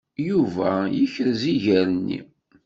Yuba 0.27 0.69
yekrez 0.99 1.41
iger-nni. 1.53 2.19